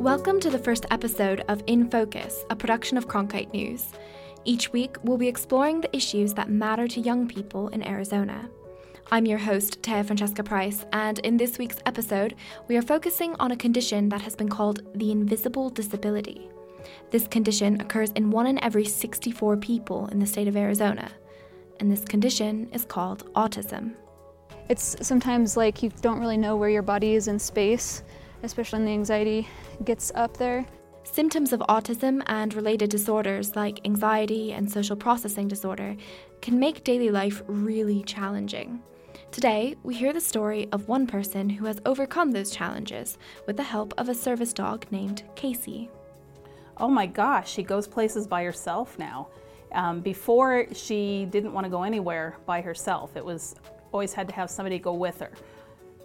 Welcome 0.00 0.40
to 0.40 0.48
the 0.48 0.58
first 0.58 0.86
episode 0.90 1.44
of 1.48 1.62
In 1.66 1.90
Focus, 1.90 2.46
a 2.48 2.56
production 2.56 2.96
of 2.96 3.06
Cronkite 3.06 3.52
News. 3.52 3.84
Each 4.46 4.72
week, 4.72 4.96
we'll 5.04 5.18
be 5.18 5.28
exploring 5.28 5.82
the 5.82 5.94
issues 5.94 6.32
that 6.32 6.48
matter 6.48 6.88
to 6.88 7.02
young 7.02 7.28
people 7.28 7.68
in 7.68 7.86
Arizona. 7.86 8.48
I'm 9.12 9.26
your 9.26 9.36
host, 9.36 9.82
Taya 9.82 10.02
Francesca 10.06 10.42
Price, 10.42 10.86
and 10.94 11.18
in 11.18 11.36
this 11.36 11.58
week's 11.58 11.80
episode, 11.84 12.34
we 12.66 12.78
are 12.78 12.82
focusing 12.82 13.36
on 13.38 13.52
a 13.52 13.56
condition 13.56 14.08
that 14.08 14.22
has 14.22 14.34
been 14.34 14.48
called 14.48 14.80
the 14.94 15.10
invisible 15.10 15.68
disability. 15.68 16.48
This 17.10 17.28
condition 17.28 17.78
occurs 17.78 18.10
in 18.12 18.30
one 18.30 18.46
in 18.46 18.64
every 18.64 18.86
64 18.86 19.58
people 19.58 20.06
in 20.06 20.18
the 20.18 20.26
state 20.26 20.48
of 20.48 20.56
Arizona, 20.56 21.10
and 21.78 21.92
this 21.92 22.06
condition 22.06 22.70
is 22.72 22.86
called 22.86 23.30
autism. 23.34 23.92
It's 24.70 24.96
sometimes 25.06 25.58
like 25.58 25.82
you 25.82 25.90
don't 26.00 26.20
really 26.20 26.38
know 26.38 26.56
where 26.56 26.70
your 26.70 26.80
body 26.80 27.16
is 27.16 27.28
in 27.28 27.38
space, 27.38 28.02
especially 28.42 28.78
when 28.78 28.86
the 28.86 28.92
anxiety 28.92 29.48
gets 29.84 30.12
up 30.14 30.36
there. 30.36 30.66
Symptoms 31.02 31.52
of 31.52 31.60
autism 31.60 32.22
and 32.26 32.54
related 32.54 32.90
disorders 32.90 33.56
like 33.56 33.80
anxiety 33.84 34.52
and 34.52 34.70
social 34.70 34.96
processing 34.96 35.48
disorder 35.48 35.96
can 36.40 36.58
make 36.58 36.84
daily 36.84 37.10
life 37.10 37.42
really 37.46 38.02
challenging. 38.04 38.80
Today, 39.30 39.76
we 39.82 39.94
hear 39.94 40.12
the 40.12 40.20
story 40.20 40.68
of 40.72 40.88
one 40.88 41.06
person 41.06 41.48
who 41.48 41.66
has 41.66 41.80
overcome 41.86 42.32
those 42.32 42.50
challenges 42.50 43.16
with 43.46 43.56
the 43.56 43.62
help 43.62 43.94
of 43.96 44.08
a 44.08 44.14
service 44.14 44.52
dog 44.52 44.86
named 44.90 45.22
Kaycee. 45.36 45.88
Oh 46.76 46.88
my 46.88 47.06
gosh, 47.06 47.50
she 47.50 47.62
goes 47.62 47.86
places 47.86 48.26
by 48.26 48.44
herself 48.44 48.98
now. 48.98 49.28
Um, 49.72 50.00
before, 50.00 50.66
she 50.74 51.26
didn't 51.30 51.52
want 51.52 51.64
to 51.64 51.70
go 51.70 51.82
anywhere 51.82 52.36
by 52.46 52.60
herself. 52.60 53.16
It 53.16 53.24
was 53.24 53.54
always 53.92 54.12
had 54.12 54.28
to 54.28 54.34
have 54.34 54.50
somebody 54.50 54.78
go 54.78 54.94
with 54.94 55.20
her. 55.20 55.30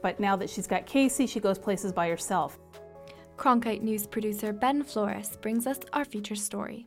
But 0.06 0.20
now 0.20 0.36
that 0.36 0.52
she's 0.52 0.68
got 0.68 0.86
Kaycee, 0.86 1.28
she 1.28 1.40
goes 1.40 1.58
places 1.58 1.92
by 1.92 2.10
herself. 2.10 2.60
Cronkite 3.38 3.82
News 3.82 4.06
producer 4.06 4.54
Ben 4.54 4.84
Flores 4.84 5.36
brings 5.42 5.66
us 5.66 5.80
our 5.94 6.06
feature 6.06 6.36
story. 6.36 6.86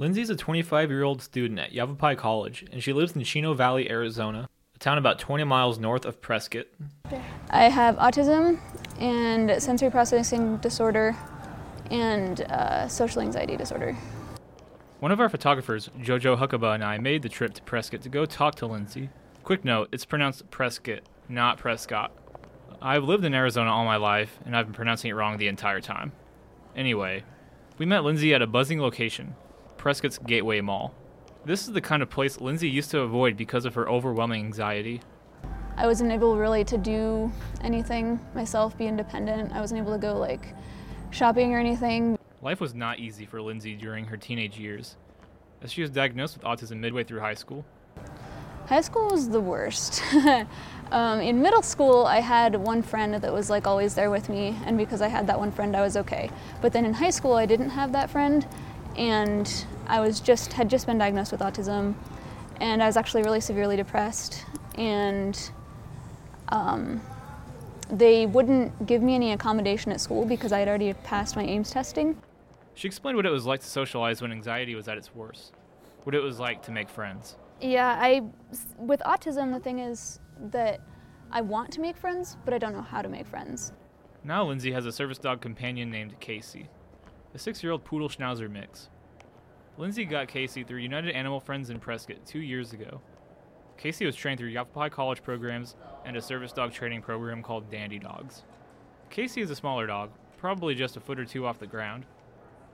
Lynsie's 0.00 0.28
a 0.28 0.34
25 0.34 0.90
year 0.90 1.04
old 1.04 1.22
student 1.22 1.60
at 1.60 1.70
Yavapai 1.70 2.16
College, 2.16 2.64
and 2.72 2.82
she 2.82 2.92
lives 2.92 3.14
in 3.14 3.22
Chino 3.22 3.54
Valley, 3.54 3.88
Arizona, 3.88 4.48
a 4.74 4.78
town 4.80 4.98
about 4.98 5.20
20 5.20 5.44
miles 5.44 5.78
north 5.78 6.04
of 6.04 6.20
Prescott. 6.20 6.66
I 7.50 7.68
have 7.68 7.94
autism 7.98 8.58
and 8.98 9.62
sensory 9.62 9.88
processing 9.88 10.56
disorder 10.56 11.16
and 11.88 12.40
uh, 12.40 12.88
social 12.88 13.22
anxiety 13.22 13.56
disorder. 13.56 13.96
One 14.98 15.12
of 15.12 15.20
our 15.20 15.28
photographers, 15.28 15.88
Jojo 16.00 16.36
Huckaba, 16.36 16.74
and 16.74 16.82
I 16.82 16.98
made 16.98 17.22
the 17.22 17.28
trip 17.28 17.54
to 17.54 17.62
Prescott 17.62 18.02
to 18.02 18.08
go 18.08 18.26
talk 18.26 18.56
to 18.56 18.66
Lynsie. 18.66 19.08
Quick 19.44 19.64
note 19.64 19.88
it's 19.92 20.04
pronounced 20.04 20.50
Prescott, 20.50 21.02
not 21.28 21.58
Prescott. 21.58 22.12
I've 22.80 23.04
lived 23.04 23.24
in 23.24 23.34
Arizona 23.34 23.70
all 23.70 23.84
my 23.84 23.96
life, 23.96 24.38
and 24.44 24.56
I've 24.56 24.66
been 24.66 24.74
pronouncing 24.74 25.10
it 25.10 25.14
wrong 25.14 25.36
the 25.36 25.48
entire 25.48 25.80
time. 25.80 26.12
Anyway, 26.76 27.24
we 27.76 27.86
met 27.86 28.02
Lynsie 28.02 28.34
at 28.34 28.42
a 28.42 28.46
buzzing 28.46 28.80
location, 28.80 29.34
Prescott's 29.76 30.18
Gateway 30.18 30.60
Mall. 30.60 30.94
This 31.44 31.62
is 31.62 31.72
the 31.72 31.80
kind 31.80 32.02
of 32.02 32.10
place 32.10 32.36
Lynsie 32.36 32.70
used 32.70 32.90
to 32.92 33.00
avoid 33.00 33.36
because 33.36 33.64
of 33.64 33.74
her 33.74 33.88
overwhelming 33.88 34.44
anxiety. 34.44 35.00
I 35.76 35.86
wasn't 35.86 36.12
able 36.12 36.36
really 36.36 36.64
to 36.64 36.78
do 36.78 37.32
anything 37.62 38.20
myself, 38.34 38.76
be 38.76 38.86
independent. 38.86 39.52
I 39.52 39.60
wasn't 39.60 39.80
able 39.80 39.92
to 39.92 39.98
go 39.98 40.16
like 40.16 40.54
shopping 41.10 41.54
or 41.54 41.58
anything. 41.58 42.18
Life 42.42 42.60
was 42.60 42.74
not 42.74 42.98
easy 42.98 43.26
for 43.26 43.38
Lynsie 43.38 43.78
during 43.78 44.04
her 44.04 44.16
teenage 44.16 44.58
years, 44.58 44.96
as 45.62 45.72
she 45.72 45.80
was 45.80 45.90
diagnosed 45.90 46.36
with 46.36 46.44
autism 46.44 46.78
midway 46.78 47.04
through 47.04 47.20
high 47.20 47.34
school. 47.34 47.64
High 48.66 48.82
school 48.82 49.08
was 49.08 49.30
the 49.30 49.40
worst. 49.40 50.02
um, 50.90 51.20
in 51.20 51.42
middle 51.42 51.62
school, 51.62 52.06
I 52.06 52.20
had 52.20 52.54
one 52.54 52.82
friend 52.82 53.14
that 53.14 53.32
was 53.32 53.50
like 53.50 53.66
always 53.66 53.94
there 53.94 54.10
with 54.10 54.28
me, 54.28 54.56
and 54.64 54.78
because 54.78 55.02
I 55.02 55.08
had 55.08 55.26
that 55.26 55.38
one 55.38 55.52
friend, 55.52 55.76
I 55.76 55.82
was 55.82 55.96
okay. 55.96 56.30
But 56.62 56.72
then 56.72 56.84
in 56.86 56.94
high 56.94 57.10
school, 57.10 57.34
I 57.34 57.46
didn't 57.46 57.70
have 57.70 57.92
that 57.92 58.08
friend, 58.08 58.46
and 58.96 59.66
I 59.86 60.00
was 60.00 60.20
just 60.20 60.52
had 60.54 60.70
just 60.70 60.86
been 60.86 60.98
diagnosed 60.98 61.32
with 61.32 61.40
autism, 61.40 61.94
and 62.60 62.82
I 62.82 62.86
was 62.86 62.96
actually 62.96 63.22
really 63.22 63.40
severely 63.40 63.76
depressed, 63.76 64.44
and 64.76 65.50
um, 66.48 67.02
they 67.90 68.26
wouldn't 68.26 68.86
give 68.86 69.02
me 69.02 69.14
any 69.14 69.32
accommodation 69.32 69.92
at 69.92 70.00
school 70.00 70.24
because 70.24 70.52
I 70.52 70.58
had 70.60 70.68
already 70.68 70.92
passed 70.94 71.36
my 71.36 71.44
AIMS 71.44 71.70
testing. 71.70 72.20
She 72.74 72.88
explained 72.88 73.16
what 73.16 73.26
it 73.26 73.30
was 73.30 73.44
like 73.44 73.60
to 73.60 73.66
socialize 73.66 74.22
when 74.22 74.32
anxiety 74.32 74.74
was 74.74 74.88
at 74.88 74.96
its 74.96 75.14
worst, 75.14 75.52
what 76.04 76.14
it 76.14 76.20
was 76.20 76.38
like 76.38 76.62
to 76.62 76.70
make 76.70 76.88
friends. 76.88 77.36
Yeah, 77.60 77.98
I 78.00 78.22
with 78.78 79.00
autism 79.00 79.52
the 79.52 79.58
thing 79.58 79.80
is 79.80 80.20
that 80.50 80.80
I 81.30 81.40
want 81.40 81.72
to 81.72 81.80
make 81.80 81.96
friends, 81.96 82.36
but 82.44 82.54
I 82.54 82.58
don't 82.58 82.72
know 82.72 82.82
how 82.82 83.02
to 83.02 83.08
make 83.08 83.26
friends. 83.26 83.72
Now 84.24 84.46
Lynsie 84.46 84.72
has 84.72 84.86
a 84.86 84.92
service 84.92 85.18
dog 85.18 85.40
companion 85.40 85.90
named 85.90 86.18
Kaycee, 86.20 86.68
a 87.34 87.38
six-year-old 87.38 87.84
poodle 87.84 88.08
schnauzer 88.08 88.50
mix. 88.50 88.88
Lynsie 89.78 90.08
got 90.08 90.28
Kaycee 90.28 90.66
through 90.66 90.78
United 90.78 91.14
Animal 91.14 91.38
Friends 91.38 91.70
in 91.70 91.78
Prescott 91.78 92.24
two 92.26 92.40
years 92.40 92.72
ago. 92.72 93.00
Kaycee 93.78 94.06
was 94.06 94.16
trained 94.16 94.38
through 94.38 94.48
Yavapai 94.48 94.88
College 94.88 95.22
programs 95.22 95.76
and 96.04 96.16
a 96.16 96.22
service 96.22 96.52
dog 96.52 96.72
training 96.72 97.00
program 97.00 97.42
called 97.42 97.70
Dandy 97.70 97.98
Dogs. 97.98 98.42
Kaycee 99.10 99.42
is 99.42 99.50
a 99.50 99.56
smaller 99.56 99.86
dog, 99.86 100.10
probably 100.36 100.74
just 100.74 100.96
a 100.96 101.00
foot 101.00 101.20
or 101.20 101.24
two 101.24 101.46
off 101.46 101.60
the 101.60 101.66
ground. 101.66 102.04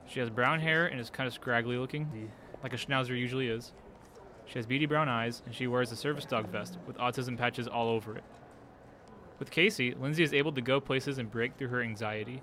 She 0.07 0.19
has 0.19 0.29
brown 0.29 0.59
hair 0.59 0.87
and 0.87 0.99
is 0.99 1.09
kind 1.09 1.27
of 1.27 1.33
scraggly 1.33 1.77
looking, 1.77 2.31
like 2.63 2.73
a 2.73 2.77
schnauzer 2.77 3.17
usually 3.17 3.49
is. 3.49 3.73
She 4.47 4.59
has 4.59 4.65
beady 4.65 4.85
brown 4.85 5.09
eyes, 5.09 5.41
and 5.45 5.53
she 5.53 5.67
wears 5.67 5.91
a 5.91 5.95
service 5.95 6.25
dog 6.25 6.47
vest 6.49 6.77
with 6.85 6.97
autism 6.97 7.37
patches 7.37 7.67
all 7.67 7.89
over 7.89 8.17
it. 8.17 8.23
With 9.39 9.51
Kaycee, 9.51 9.95
Lynsie 9.97 10.21
is 10.21 10.33
able 10.33 10.53
to 10.53 10.61
go 10.61 10.79
places 10.79 11.17
and 11.17 11.29
break 11.29 11.57
through 11.57 11.67
her 11.69 11.81
anxiety. 11.81 12.41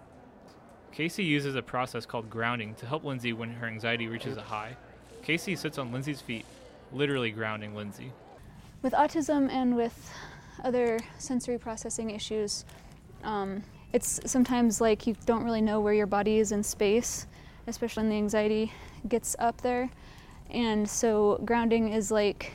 Kaycee 0.94 1.24
uses 1.24 1.54
a 1.54 1.62
process 1.62 2.04
called 2.04 2.28
grounding 2.28 2.74
to 2.76 2.86
help 2.86 3.04
Lynsie 3.04 3.34
when 3.34 3.52
her 3.54 3.66
anxiety 3.66 4.08
reaches 4.08 4.36
a 4.36 4.42
high. 4.42 4.76
Kaycee 5.22 5.56
sits 5.56 5.78
on 5.78 5.90
Lynsie's 5.90 6.20
feet, 6.20 6.44
literally 6.92 7.30
grounding 7.30 7.72
Lynsie. 7.72 8.10
With 8.82 8.92
autism 8.92 9.50
and 9.50 9.76
with 9.76 10.12
other 10.64 10.98
sensory 11.18 11.58
processing 11.58 12.10
issues, 12.10 12.64
um, 13.24 13.62
it's 13.92 14.20
sometimes 14.26 14.80
like 14.80 15.06
you 15.06 15.14
don't 15.24 15.44
really 15.44 15.60
know 15.60 15.80
where 15.80 15.94
your 15.94 16.06
body 16.06 16.38
is 16.38 16.52
in 16.52 16.62
space, 16.62 17.26
especially 17.66 18.02
when 18.02 18.10
the 18.10 18.16
anxiety 18.16 18.72
gets 19.08 19.36
up 19.38 19.60
there. 19.60 19.90
And 20.52 20.88
so 20.88 21.40
grounding 21.44 21.92
is 21.92 22.10
like 22.10 22.52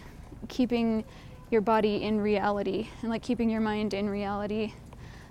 keeping 0.48 1.04
your 1.50 1.62
body 1.62 2.04
in 2.04 2.22
reality 2.22 2.88
and 3.02 3.10
like 3.10 3.24
keeping 3.24 3.50
your 3.50 3.62
mind 3.62 3.94
in 3.94 4.10
reality. 4.10 4.74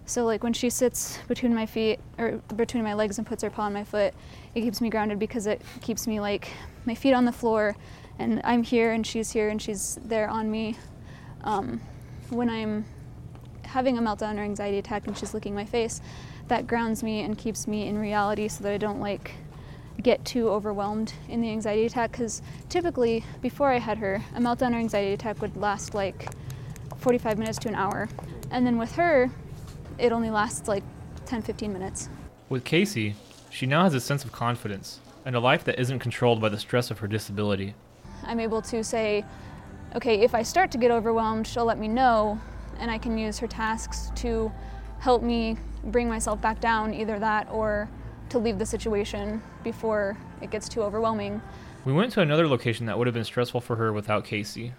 So 0.05 0.25
like 0.25 0.43
when 0.43 0.53
she 0.53 0.71
sits 0.71 1.19
between 1.29 1.55
my 1.55 1.67
feet 1.67 1.99
or 2.19 2.41
between 2.55 2.85
my 2.85 2.95
legs 2.95 3.19
and 3.19 3.27
puts 3.27 3.43
her 3.43 3.51
paw 3.51 3.63
on 3.63 3.73
my 3.73 3.85
foot, 3.85 4.15
it 4.55 4.61
keeps 4.61 4.81
me 4.81 4.89
grounded 4.89 5.19
because 5.19 5.47
it 5.47 5.63
keeps 5.81 6.07
me 6.07 6.21
like 6.21 6.49
my 6.85 6.95
feet 6.95 7.13
on 7.13 7.25
the 7.25 7.33
floor 7.33 7.77
and 8.19 8.41
I'm 8.45 8.63
here 8.63 8.93
and 8.93 9.07
she's 9.07 9.31
here 9.31 9.49
and 9.49 9.61
she's 9.61 9.99
there 10.05 10.29
on 10.29 10.51
me. 10.51 10.77
Um, 11.43 11.81
when 12.31 12.49
I'm 12.49 12.85
having 13.63 13.99
a 13.99 14.01
meltdown 14.01 14.39
or 14.39 14.43
anxiety 14.43 14.79
attack 14.79 15.07
and 15.07 15.17
she's 15.17 15.35
looking 15.35 15.55
my 15.55 15.65
face, 15.65 16.01
that 16.49 16.67
grounds 16.67 17.03
me 17.03 17.23
and 17.23 17.37
keeps 17.37 17.67
me 17.67 17.89
in 17.89 17.99
reality 17.99 18.49
so 18.49 18.63
that 18.65 18.73
I 18.73 18.79
don't 18.79 19.01
like 19.01 19.33
get 20.03 20.25
too 20.25 20.49
overwhelmed 20.49 21.13
in 21.29 21.41
the 21.41 21.51
anxiety 21.51 21.87
attack 21.87 22.13
because 22.13 22.43
typically 22.69 23.25
before 23.41 23.71
I 23.71 23.79
had 23.79 23.99
her, 23.99 24.23
a 24.35 24.41
meltdown 24.41 24.73
or 24.73 24.77
anxiety 24.77 25.13
attack 25.13 25.41
would 25.41 25.57
last 25.57 25.95
like 25.95 26.29
45 26.99 27.39
minutes 27.39 27.59
to 27.59 27.69
an 27.69 27.75
hour. 27.75 28.09
And 28.51 28.67
then 28.67 28.79
with 28.79 28.93
her, 28.93 29.31
it 29.99 30.13
only 30.13 30.31
lasts 30.31 30.69
like 30.69 30.85
10 31.27 31.43
15 31.43 31.73
minutes. 31.73 32.09
With 32.49 32.65
Kaycee, 32.65 33.15
she 33.51 33.67
now 33.67 33.85
has 33.85 33.95
a 33.95 34.01
sense 34.01 34.25
of 34.25 34.33
confidence 34.33 35.01
and 35.25 35.35
a 35.35 35.41
life 35.41 35.65
that 35.65 35.79
isn't 35.79 35.99
controlled 35.99 36.41
by 36.41 36.49
the 36.49 36.59
stress 36.59 36.91
of 36.91 37.01
her 37.01 37.09
disability. 37.09 37.75
I'm 38.23 38.39
able 38.39 38.63
to 38.63 38.85
say, 38.85 39.25
okay, 39.95 40.21
if 40.21 40.35
I 40.35 40.43
start 40.43 40.71
to 40.73 40.79
get 40.79 40.91
overwhelmed, 40.91 41.47
she'll 41.47 41.65
let 41.65 41.79
me 41.79 41.89
know, 41.89 42.41
and 42.79 42.91
I 42.91 42.99
can 42.99 43.19
use 43.19 43.39
her 43.39 43.47
tasks 43.47 44.13
to 44.17 44.53
help 45.01 45.23
me 45.23 45.57
bring 45.85 46.09
myself 46.09 46.41
back 46.41 46.61
down, 46.61 46.95
either 46.95 47.19
that 47.19 47.49
or 47.51 47.89
to 48.31 48.39
leave 48.39 48.59
the 48.59 48.67
situation 48.67 49.43
before 49.63 50.17
it 50.41 50.51
gets 50.51 50.69
too 50.69 50.83
overwhelming. 50.83 51.41
We 51.85 51.93
went 51.93 52.13
to 52.13 52.21
another 52.21 52.49
location 52.49 52.87
that 52.87 52.99
would 52.99 53.07
have 53.07 53.15
been 53.15 53.25
stressful 53.25 53.61
for 53.61 53.77
her 53.77 53.93
without 53.93 54.25
Kaycee 54.25 54.73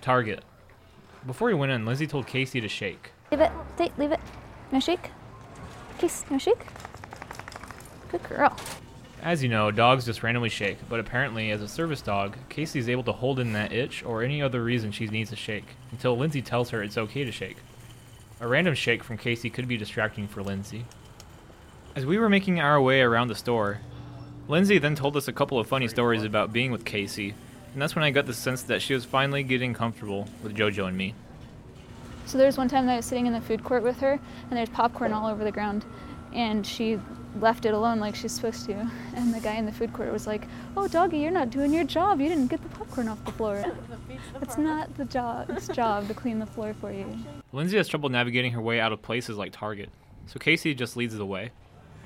Target. 0.00 0.42
Before 1.26 1.48
we 1.48 1.54
went 1.54 1.72
in, 1.72 1.84
Lynsie 1.84 2.08
told 2.08 2.26
Kaycee 2.26 2.60
to 2.60 2.68
shake. 2.68 3.10
Leave 3.30 3.40
it. 3.40 3.52
Stay, 3.74 3.92
leave 3.98 4.12
it. 4.12 4.20
No 4.72 4.80
shake. 4.80 5.10
Case, 5.98 6.24
no 6.30 6.38
shake. 6.38 6.66
Good 8.10 8.22
girl. 8.24 8.56
As 9.22 9.42
you 9.42 9.48
know, 9.48 9.70
dogs 9.70 10.04
just 10.04 10.22
randomly 10.22 10.50
shake, 10.50 10.78
but 10.88 11.00
apparently, 11.00 11.50
as 11.50 11.62
a 11.62 11.68
service 11.68 12.02
dog, 12.02 12.36
Kaycee 12.50 12.76
is 12.76 12.88
able 12.88 13.04
to 13.04 13.12
hold 13.12 13.40
in 13.40 13.54
that 13.54 13.72
itch 13.72 14.04
or 14.04 14.22
any 14.22 14.42
other 14.42 14.62
reason 14.62 14.92
she 14.92 15.06
needs 15.06 15.30
to 15.30 15.36
shake 15.36 15.64
until 15.92 16.16
Lynsie 16.16 16.44
tells 16.44 16.70
her 16.70 16.82
it's 16.82 16.98
okay 16.98 17.24
to 17.24 17.32
shake. 17.32 17.56
A 18.40 18.46
random 18.46 18.74
shake 18.74 19.02
from 19.02 19.16
Kaycee 19.16 19.52
could 19.52 19.66
be 19.66 19.78
distracting 19.78 20.28
for 20.28 20.42
Lynsie. 20.42 20.84
As 21.96 22.04
we 22.04 22.18
were 22.18 22.28
making 22.28 22.58
our 22.58 22.80
way 22.80 23.02
around 23.02 23.28
the 23.28 23.36
store, 23.36 23.78
Lynsie 24.48 24.80
then 24.80 24.96
told 24.96 25.16
us 25.16 25.28
a 25.28 25.32
couple 25.32 25.60
of 25.60 25.68
funny 25.68 25.86
stories 25.86 26.24
about 26.24 26.52
being 26.52 26.72
with 26.72 26.84
Kaycee, 26.84 27.34
and 27.72 27.80
that's 27.80 27.94
when 27.94 28.02
I 28.02 28.10
got 28.10 28.26
the 28.26 28.34
sense 28.34 28.62
that 28.62 28.82
she 28.82 28.94
was 28.94 29.04
finally 29.04 29.44
getting 29.44 29.74
comfortable 29.74 30.28
with 30.42 30.56
JoJo 30.56 30.88
and 30.88 30.96
me. 30.96 31.14
So 32.26 32.36
there's 32.36 32.58
one 32.58 32.66
time 32.66 32.86
that 32.86 32.94
I 32.94 32.96
was 32.96 33.06
sitting 33.06 33.26
in 33.26 33.32
the 33.32 33.40
food 33.40 33.62
court 33.62 33.84
with 33.84 34.00
her, 34.00 34.18
and 34.48 34.56
there's 34.58 34.70
popcorn 34.70 35.12
all 35.12 35.28
over 35.28 35.44
the 35.44 35.52
ground, 35.52 35.84
and 36.32 36.66
she 36.66 36.98
left 37.38 37.64
it 37.64 37.74
alone 37.74 38.00
like 38.00 38.16
she's 38.16 38.32
supposed 38.32 38.66
to. 38.66 38.90
And 39.14 39.32
the 39.32 39.38
guy 39.38 39.54
in 39.54 39.64
the 39.64 39.72
food 39.72 39.92
court 39.92 40.12
was 40.12 40.26
like, 40.26 40.48
"Oh, 40.76 40.88
doggy, 40.88 41.18
you're 41.18 41.30
not 41.30 41.50
doing 41.50 41.72
your 41.72 41.84
job. 41.84 42.20
You 42.20 42.28
didn't 42.28 42.48
get 42.48 42.60
the 42.60 42.70
popcorn 42.70 43.06
off 43.06 43.24
the 43.24 43.32
floor. 43.32 43.64
it's 44.42 44.58
not 44.58 44.92
the 44.96 45.04
dog's 45.04 45.68
job 45.68 46.08
to 46.08 46.14
clean 46.14 46.40
the 46.40 46.46
floor 46.46 46.74
for 46.80 46.90
you." 46.90 47.06
Lynsie 47.52 47.76
has 47.76 47.86
trouble 47.86 48.08
navigating 48.08 48.50
her 48.50 48.60
way 48.60 48.80
out 48.80 48.92
of 48.92 49.00
places 49.00 49.36
like 49.36 49.52
Target, 49.52 49.90
so 50.26 50.40
Kaycee 50.40 50.76
just 50.76 50.96
leads 50.96 51.16
the 51.16 51.24
way. 51.26 51.52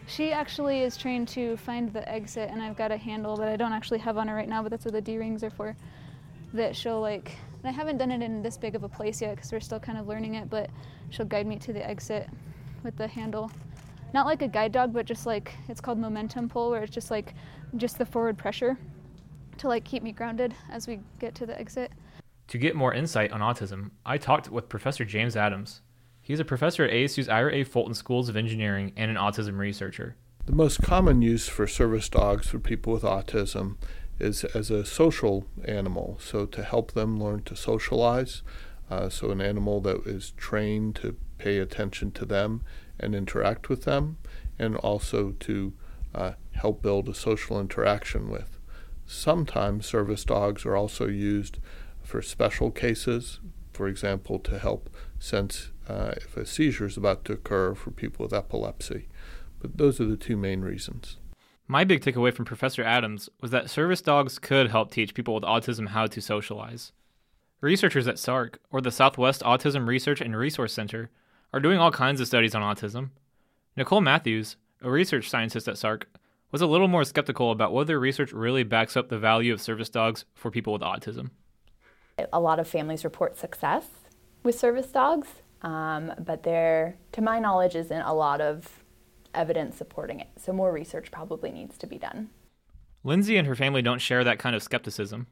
She 0.08 0.32
actually 0.32 0.82
is 0.82 0.96
trained 0.96 1.28
to 1.28 1.56
find 1.58 1.93
the 1.93 2.08
exit, 2.08 2.50
and 2.50 2.60
I've 2.62 2.76
got 2.76 2.90
a 2.90 2.96
handle 2.96 3.37
that 3.37 3.49
I 3.49 3.56
don't 3.56 3.72
actually 3.72 3.99
have 4.00 4.19
on 4.19 4.26
her 4.26 4.34
right 4.34 4.49
now, 4.49 4.62
but 4.62 4.70
that's 4.70 4.84
what 4.84 4.94
the 4.94 5.00
D 5.00 5.19
rings 5.19 5.44
are 5.44 5.50
for. 5.50 5.76
That 6.55 6.75
she'll 6.75 7.00
like, 7.00 7.37
I 7.62 7.70
haven't 7.70 7.99
done 7.99 8.10
it 8.10 8.22
in 8.22 8.43
this 8.43 8.56
big 8.56 8.75
of 8.75 8.82
a 8.82 8.88
place 8.88 9.20
yet 9.20 9.37
because 9.37 9.52
we're 9.52 9.60
still 9.60 9.78
kind 9.78 9.99
of 9.99 10.08
learning 10.08 10.34
it, 10.34 10.50
but 10.50 10.70
she'll 11.10 11.26
guide 11.26 11.46
me 11.46 11.56
to 11.60 11.72
the 11.72 11.87
exit 11.87 12.28
with 12.82 12.96
the 12.96 13.06
handle 13.06 13.50
not 14.14 14.26
like 14.26 14.43
a 14.43 14.49
guide 14.49 14.72
dog, 14.72 14.93
but 14.93 15.06
just 15.06 15.26
like 15.26 15.55
it's 15.69 15.81
called 15.81 15.99
momentum 15.99 16.49
pull, 16.49 16.70
where 16.70 16.82
it's 16.82 16.94
just 16.94 17.10
like 17.10 17.34
just 17.76 17.99
the 17.99 18.06
forward 18.06 18.38
pressure 18.38 18.78
to 19.58 19.69
like 19.69 19.84
keep 19.84 20.02
me 20.02 20.12
grounded 20.12 20.55
as 20.70 20.87
we 20.87 21.00
get 21.19 21.34
to 21.37 21.46
the 21.46 21.58
exit. 21.58 21.93
To 22.49 22.58
get 22.58 22.75
more 22.75 22.94
insight 22.94 23.32
on 23.32 23.40
autism, 23.40 23.90
I 24.06 24.16
talked 24.16 24.50
with 24.50 24.69
Professor 24.69 25.05
James 25.05 25.37
Adams. 25.37 25.82
He's 26.28 26.40
a 26.40 26.44
professor 26.44 26.84
at 26.84 26.90
ASU's 26.90 27.26
Ira 27.26 27.54
A. 27.54 27.64
Fulton 27.64 27.94
Schools 27.94 28.28
of 28.28 28.36
Engineering 28.36 28.92
and 28.98 29.10
an 29.10 29.16
autism 29.16 29.56
researcher. 29.56 30.14
The 30.44 30.52
most 30.52 30.82
common 30.82 31.22
use 31.22 31.48
for 31.48 31.66
service 31.66 32.06
dogs 32.10 32.48
for 32.48 32.58
people 32.58 32.92
with 32.92 33.02
autism 33.02 33.76
is 34.19 34.44
as 34.44 34.70
a 34.70 34.84
social 34.84 35.46
animal, 35.64 36.19
so 36.20 36.44
to 36.44 36.62
help 36.62 36.92
them 36.92 37.19
learn 37.19 37.44
to 37.44 37.56
socialize. 37.56 38.42
Uh, 38.90 39.08
so, 39.08 39.30
an 39.30 39.40
animal 39.40 39.80
that 39.80 40.06
is 40.06 40.32
trained 40.36 40.96
to 40.96 41.16
pay 41.38 41.56
attention 41.56 42.10
to 42.10 42.26
them 42.26 42.62
and 43.00 43.14
interact 43.14 43.70
with 43.70 43.84
them, 43.84 44.19
and 44.58 44.76
also 44.76 45.31
to 45.40 45.72
uh, 46.14 46.32
help 46.52 46.82
build 46.82 47.08
a 47.08 47.14
social 47.14 47.58
interaction 47.58 48.28
with. 48.28 48.58
Sometimes 49.06 49.86
service 49.86 50.26
dogs 50.26 50.66
are 50.66 50.76
also 50.76 51.06
used 51.06 51.58
for 52.02 52.20
special 52.20 52.70
cases, 52.70 53.40
for 53.72 53.88
example, 53.88 54.38
to 54.40 54.58
help 54.58 54.90
sense 55.19 55.70
uh, 55.88 56.12
if 56.17 56.37
a 56.37 56.44
seizure 56.44 56.87
is 56.87 56.96
about 56.96 57.25
to 57.25 57.32
occur 57.32 57.75
for 57.75 57.90
people 57.90 58.25
with 58.25 58.32
epilepsy. 58.32 59.08
But 59.61 59.79
those 59.79 60.00
are 60.00 60.05
the 60.05 60.17
two 60.17 60.37
main 60.37 60.61
reasons. 60.61 61.17
My 61.67 61.85
big 61.85 62.02
takeaway 62.02 62.32
from 62.32 62.44
Professor 62.44 62.82
Adams 62.82 63.29
was 63.40 63.50
that 63.50 63.70
service 63.70 64.00
dogs 64.00 64.38
could 64.38 64.70
help 64.70 64.90
teach 64.90 65.14
people 65.14 65.35
with 65.35 65.44
autism 65.44 65.88
how 65.88 66.06
to 66.06 66.20
socialize. 66.20 66.93
Researchers 67.61 68.06
at 68.06 68.17
SARC, 68.17 68.56
or 68.70 68.81
the 68.81 68.93
Southwest 68.93 69.43
Autism 69.43 69.87
Research 69.87 70.20
and 70.20 70.37
Resource 70.37 70.73
Center, 70.73 71.11
are 71.52 71.61
doing 71.61 71.79
all 71.79 71.91
kinds 71.91 72.20
of 72.20 72.26
studies 72.26 72.55
on 72.55 72.62
autism. 72.62 73.11
Nicole 73.76 74.00
Matthews, 74.00 74.56
a 74.81 74.91
research 74.91 75.29
scientist 75.29 75.67
at 75.67 75.75
SARC, 75.75 76.05
was 76.52 76.62
a 76.62 76.67
little 76.67 76.88
more 76.88 77.05
skeptical 77.05 77.50
about 77.50 77.73
whether 77.73 77.99
research 77.99 78.32
really 78.32 78.62
backs 78.62 78.96
up 78.96 79.08
the 79.08 79.19
value 79.19 79.52
of 79.52 79.61
service 79.61 79.88
dogs 79.88 80.25
for 80.34 80.50
people 80.50 80.73
with 80.73 80.82
autism. 80.82 81.31
A 82.32 82.41
lot 82.41 82.58
of 82.58 82.67
families 82.67 83.05
report 83.05 83.37
success 83.37 83.87
with 84.43 84.58
service 84.58 84.87
dogs, 84.87 85.43
um, 85.62 86.12
but 86.19 86.43
there, 86.43 86.96
to 87.12 87.20
my 87.20 87.38
knowledge, 87.38 87.75
isn't 87.75 88.02
a 88.02 88.14
lot 88.14 88.40
of 88.40 88.84
evidence 89.34 89.76
supporting 89.76 90.20
it. 90.20 90.28
So 90.37 90.52
more 90.52 90.72
research 90.72 91.10
probably 91.10 91.50
needs 91.50 91.76
to 91.78 91.87
be 91.87 91.99
done. 91.99 92.31
Lynsie 93.05 93.38
and 93.38 93.46
her 93.46 93.55
family 93.55 93.82
don't 93.82 94.00
share 94.00 94.25
that 94.25 94.38
kind 94.38 94.56
of 94.56 94.62
skepticism. 94.62 95.26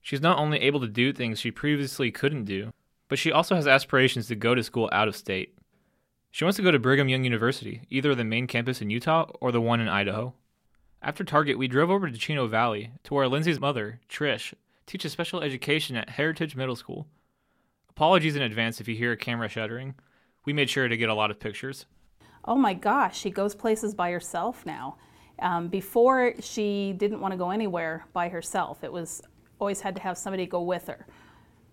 She's 0.00 0.20
not 0.20 0.38
only 0.38 0.58
able 0.58 0.80
to 0.80 0.88
do 0.88 1.12
things 1.12 1.38
she 1.38 1.50
previously 1.50 2.10
couldn't 2.10 2.44
do, 2.44 2.72
but 3.08 3.18
she 3.18 3.30
also 3.30 3.54
has 3.54 3.66
aspirations 3.66 4.26
to 4.28 4.34
go 4.34 4.54
to 4.54 4.62
school 4.62 4.88
out 4.92 5.08
of 5.08 5.16
state. 5.16 5.56
She 6.30 6.44
wants 6.44 6.56
to 6.56 6.62
go 6.62 6.70
to 6.70 6.78
Brigham 6.78 7.08
Young 7.08 7.24
University, 7.24 7.82
either 7.90 8.14
the 8.14 8.24
main 8.24 8.46
campus 8.46 8.80
in 8.80 8.90
Utah 8.90 9.30
or 9.40 9.52
the 9.52 9.60
one 9.60 9.80
in 9.80 9.88
Idaho. 9.88 10.34
After 11.02 11.24
Target, 11.24 11.58
we 11.58 11.68
drove 11.68 11.90
over 11.90 12.10
to 12.10 12.18
Chino 12.18 12.46
Valley 12.46 12.92
to 13.04 13.14
where 13.14 13.26
Lynsie's 13.26 13.60
mother, 13.60 14.00
Trish, 14.08 14.54
teaches 14.86 15.12
special 15.12 15.42
education 15.42 15.94
at 15.94 16.10
Heritage 16.10 16.56
Middle 16.56 16.76
School. 16.76 17.06
Apologies 17.96 18.36
in 18.36 18.42
advance 18.42 18.80
if 18.80 18.88
you 18.88 18.94
hear 18.94 19.12
a 19.12 19.16
camera 19.18 19.48
shuddering. 19.48 19.94
We 20.46 20.54
made 20.54 20.70
sure 20.70 20.88
to 20.88 20.96
get 20.96 21.10
a 21.10 21.14
lot 21.14 21.30
of 21.30 21.38
pictures. 21.38 21.84
Oh 22.46 22.56
my 22.56 22.72
gosh, 22.72 23.18
she 23.18 23.30
goes 23.30 23.54
places 23.54 23.94
by 23.94 24.10
herself 24.10 24.64
now. 24.64 24.96
Um, 25.40 25.68
before, 25.68 26.32
she 26.40 26.94
didn't 26.96 27.20
want 27.20 27.32
to 27.32 27.38
go 27.38 27.50
anywhere 27.50 28.06
by 28.14 28.30
herself. 28.30 28.82
It 28.82 28.90
was 28.90 29.20
always 29.58 29.82
had 29.82 29.94
to 29.96 30.02
have 30.02 30.16
somebody 30.16 30.46
go 30.46 30.62
with 30.62 30.86
her. 30.86 31.06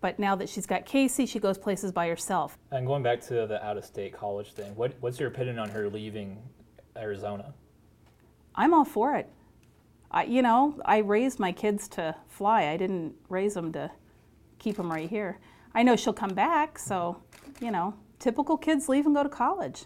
But 0.01 0.19
now 0.19 0.35
that 0.35 0.49
she's 0.49 0.65
got 0.65 0.85
Kaycee, 0.85 1.27
she 1.27 1.39
goes 1.39 1.57
places 1.57 1.93
by 1.93 2.09
herself. 2.09 2.57
And 2.71 2.85
going 2.85 3.01
back 3.01 3.21
to 3.21 3.47
the 3.47 3.63
out 3.65 3.77
of 3.77 3.85
state 3.85 4.11
college 4.11 4.51
thing, 4.51 4.75
what, 4.75 4.93
what's 4.99 5.21
your 5.21 5.29
opinion 5.29 5.57
on 5.57 5.69
her 5.69 5.89
leaving 5.89 6.37
Arizona? 6.97 7.53
I'm 8.55 8.73
all 8.73 8.85
for 8.85 9.15
it. 9.15 9.29
I, 10.11 10.23
you 10.25 10.41
know, 10.41 10.79
I 10.83 10.97
raised 10.97 11.39
my 11.39 11.53
kids 11.53 11.87
to 11.89 12.13
fly. 12.27 12.67
I 12.67 12.75
didn't 12.75 13.15
raise 13.29 13.53
them 13.53 13.71
to 13.71 13.89
keep 14.57 14.75
them 14.75 14.91
right 14.91 15.09
here. 15.09 15.39
I 15.73 15.83
know 15.83 15.95
she'll 15.95 16.13
come 16.13 16.33
back, 16.33 16.79
so, 16.79 17.21
you 17.59 17.71
know, 17.71 17.93
typical 18.17 18.57
kids 18.57 18.89
leave 18.89 19.05
and 19.05 19.15
go 19.15 19.23
to 19.23 19.29
college. 19.29 19.85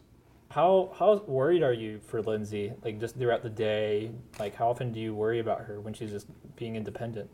How 0.50 0.94
how 0.97 1.24
worried 1.25 1.63
are 1.63 1.74
you 1.74 2.00
for 2.00 2.21
Lynsie? 2.21 2.74
Like 2.83 3.00
just 3.00 3.18
throughout 3.18 3.41
the 3.41 3.50
day, 3.50 4.12
like 4.39 4.56
how 4.56 4.69
often 4.69 4.91
do 4.91 5.00
you 5.00 5.15
worry 5.15 5.39
about 5.39 5.62
her 5.62 5.81
when 5.81 5.94
she's 5.94 6.12
just 6.12 6.27
being 6.56 6.75
independent? 6.75 7.30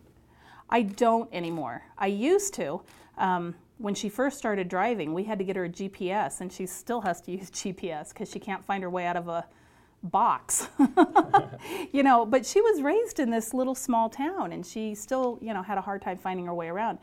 I 0.70 0.84
don't 0.84 1.30
anymore. 1.34 1.84
I 1.98 2.08
used 2.08 2.54
to. 2.56 2.82
Um, 3.18 3.56
when 3.78 3.96
she 3.96 4.08
first 4.08 4.38
started 4.38 4.70
driving, 4.70 5.14
we 5.14 5.24
had 5.24 5.40
to 5.40 5.46
get 5.46 5.56
her 5.56 5.66
a 5.66 5.70
GPS, 5.70 6.42
and 6.42 6.52
she 6.52 6.66
still 6.66 7.02
has 7.02 7.22
to 7.22 7.32
use 7.38 7.50
GPS 7.50 8.10
because 8.10 8.30
she 8.30 8.40
can't 8.40 8.64
find 8.64 8.84
her 8.84 8.90
way 8.90 9.06
out 9.06 9.18
of 9.18 9.28
a 9.28 9.46
box. 10.04 10.70
you 11.92 12.04
know, 12.04 12.26
but 12.26 12.46
she 12.46 12.62
was 12.62 12.82
raised 12.82 13.20
in 13.20 13.32
this 13.32 13.54
little 13.54 13.76
small 13.76 14.10
town, 14.10 14.52
and 14.52 14.66
she 14.66 14.96
still, 14.96 15.40
you 15.42 15.54
know, 15.54 15.64
had 15.64 15.78
a 15.78 15.82
hard 15.82 16.02
time 16.02 16.18
finding 16.18 16.46
her 16.46 16.54
way 16.54 16.68
around. 16.68 17.00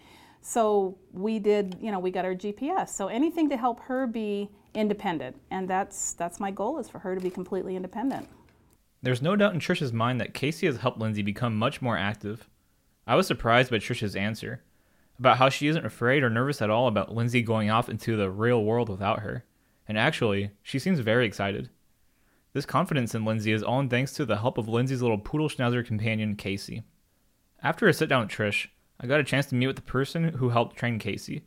So 0.49 0.97
we 1.13 1.41
did, 1.41 1.77
you 1.81 1.91
know, 1.91 1.99
we 1.99 2.13
got 2.13 2.25
her 2.25 2.37
GPS. 2.37 2.91
So 2.91 3.09
anything 3.09 3.49
to 3.51 3.57
help 3.57 3.81
her 3.81 4.07
be 4.07 4.49
independent, 4.75 5.35
and 5.51 5.69
that's 5.69 6.13
that's 6.13 6.39
my 6.39 6.53
goal 6.53 6.79
is 6.79 6.89
for 6.89 7.01
her 7.01 7.17
to 7.17 7.21
be 7.21 7.31
completely 7.31 7.75
independent. 7.75 8.29
There's 9.03 9.21
no 9.21 9.35
doubt 9.35 9.55
in 9.55 9.61
Trisha's 9.61 9.93
mind 9.93 10.21
that 10.21 10.35
Kaycee 10.35 10.69
has 10.69 10.77
helped 10.77 11.01
Lynsie 11.01 11.25
become 11.25 11.57
much 11.57 11.83
more 11.83 11.99
active. 11.99 12.49
I 13.09 13.17
was 13.17 13.27
surprised 13.27 13.73
by 13.73 13.79
Trisha's 13.79 14.15
answer 14.15 14.63
about 15.19 15.39
how 15.39 15.49
she 15.49 15.67
isn't 15.67 15.85
afraid 15.85 16.23
or 16.23 16.31
nervous 16.31 16.63
at 16.63 16.71
all 16.71 16.87
about 16.87 17.13
Lynsie 17.13 17.45
going 17.45 17.69
off 17.69 17.89
into 17.89 18.17
the 18.17 18.31
real 18.31 18.63
world 18.63 18.89
without 18.89 19.21
her. 19.21 19.45
And 19.89 19.99
actually, 19.99 20.53
she 20.63 20.79
seems 20.79 21.01
very 21.01 21.27
excited. 21.27 21.71
This 22.53 22.67
confidence 22.67 23.17
in 23.17 23.25
Lynsie 23.25 23.53
is 23.53 23.65
all 23.65 23.81
in 23.81 23.89
thanks 23.89 24.13
to 24.13 24.25
the 24.25 24.39
help 24.39 24.59
of 24.59 24.67
Lynsie's 24.67 25.03
little 25.03 25.19
poodle 25.19 25.49
schnauzer 25.49 25.85
companion, 25.85 26.37
Kaycee. 26.37 26.85
After 27.65 27.89
a 27.89 27.93
sit 27.93 28.09
down 28.09 28.21
with 28.21 28.31
Trish, 28.31 28.69
I 28.99 29.07
got 29.07 29.21
a 29.21 29.25
chance 29.25 29.47
to 29.47 29.55
meet 29.55 29.67
with 29.67 29.77
the 29.77 29.83
person 29.83 30.25
who 30.25 30.49
helped 30.49 30.77
train 30.77 30.99
Kaycee, 30.99 31.43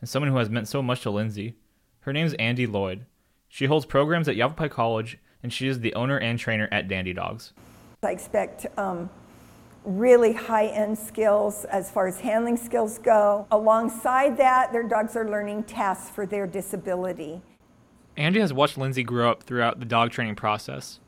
and 0.00 0.08
someone 0.08 0.30
who 0.30 0.38
has 0.38 0.50
meant 0.50 0.68
so 0.68 0.82
much 0.82 1.02
to 1.02 1.08
Lynsie. 1.08 1.54
Her 2.00 2.12
name 2.12 2.26
is 2.26 2.34
Andy 2.34 2.66
Lloyd. 2.66 3.06
She 3.48 3.66
holds 3.66 3.86
programs 3.86 4.28
at 4.28 4.36
Yavapai 4.36 4.68
College, 4.68 5.18
and 5.42 5.52
she 5.52 5.66
is 5.68 5.80
the 5.80 5.94
owner 5.94 6.18
and 6.18 6.38
trainer 6.38 6.68
at 6.70 6.88
Dandy 6.88 7.12
Dogs. 7.12 7.52
I 8.02 8.10
expect 8.10 8.66
um, 8.78 9.10
really 9.84 10.32
high 10.32 10.66
end 10.66 10.98
skills 10.98 11.64
as 11.66 11.90
far 11.90 12.06
as 12.06 12.20
handling 12.20 12.56
skills 12.56 12.98
go. 12.98 13.46
Alongside 13.50 14.36
that, 14.36 14.72
their 14.72 14.82
dogs 14.82 15.16
are 15.16 15.28
learning 15.28 15.64
tasks 15.64 16.10
for 16.10 16.26
their 16.26 16.46
disability. 16.46 17.40
Andy 18.16 18.40
has 18.40 18.52
watched 18.52 18.76
Lynsie 18.76 19.04
grow 19.04 19.30
up 19.30 19.42
throughout 19.42 19.80
the 19.80 19.86
dog 19.86 20.10
training 20.10 20.36
process. 20.36 21.00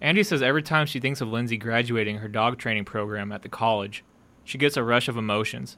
Andy 0.00 0.22
says 0.22 0.42
every 0.42 0.62
time 0.62 0.86
she 0.86 1.00
thinks 1.00 1.20
of 1.20 1.28
Lynsie 1.28 1.60
graduating 1.60 2.18
her 2.18 2.28
dog 2.28 2.58
training 2.58 2.84
program 2.84 3.32
at 3.32 3.42
the 3.42 3.48
college, 3.48 4.04
she 4.44 4.58
gets 4.58 4.76
a 4.76 4.82
rush 4.82 5.08
of 5.08 5.16
emotions. 5.16 5.76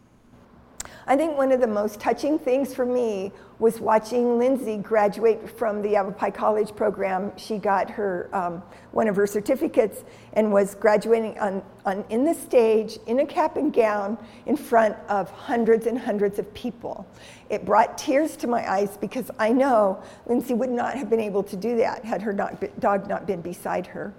I 1.08 1.16
think 1.16 1.36
one 1.36 1.52
of 1.52 1.60
the 1.60 1.68
most 1.68 2.00
touching 2.00 2.36
things 2.36 2.74
for 2.74 2.84
me 2.84 3.30
was 3.60 3.80
watching 3.80 4.38
Lynsie 4.38 4.82
graduate 4.82 5.48
from 5.48 5.80
the 5.80 5.90
Yavapai 5.90 6.32
College 6.32 6.74
program. 6.74 7.32
She 7.36 7.58
got 7.58 7.88
her 7.90 8.28
um, 8.32 8.62
one 8.90 9.06
of 9.06 9.14
her 9.14 9.26
certificates 9.26 10.04
and 10.32 10.52
was 10.52 10.74
graduating 10.74 11.38
on, 11.38 11.62
on 11.84 12.04
in 12.10 12.24
the 12.24 12.34
stage 12.34 12.98
in 13.06 13.20
a 13.20 13.26
cap 13.26 13.56
and 13.56 13.72
gown 13.72 14.18
in 14.46 14.56
front 14.56 14.96
of 15.08 15.30
hundreds 15.30 15.86
and 15.86 15.96
hundreds 15.96 16.40
of 16.40 16.52
people. 16.54 17.06
It 17.50 17.64
brought 17.64 17.96
tears 17.96 18.36
to 18.38 18.48
my 18.48 18.68
eyes 18.68 18.96
because 18.96 19.30
I 19.38 19.52
know 19.52 20.02
Lynsie 20.28 20.56
would 20.56 20.70
not 20.70 20.94
have 20.94 21.08
been 21.08 21.20
able 21.20 21.44
to 21.44 21.56
do 21.56 21.76
that 21.76 22.04
had 22.04 22.20
her 22.22 22.32
not, 22.32 22.80
dog 22.80 23.08
not 23.08 23.26
been 23.28 23.40
beside 23.40 23.86
her 23.86 24.12